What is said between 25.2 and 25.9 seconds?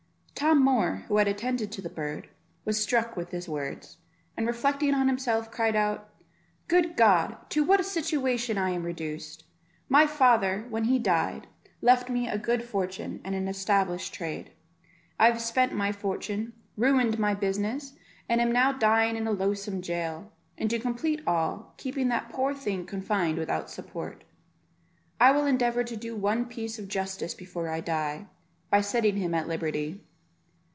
will endeavour